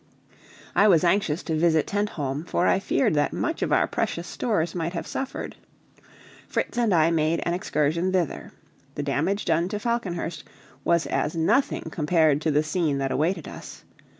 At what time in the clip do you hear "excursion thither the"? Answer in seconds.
7.53-9.03